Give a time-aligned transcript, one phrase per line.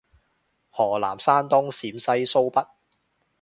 [0.71, 2.67] 河南山東陝西蘇北